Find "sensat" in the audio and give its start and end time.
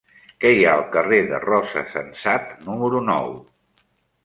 1.93-2.51